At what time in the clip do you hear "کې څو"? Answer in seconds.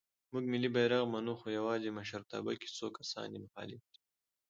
2.59-2.85